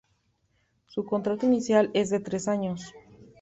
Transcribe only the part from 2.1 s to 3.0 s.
tres años.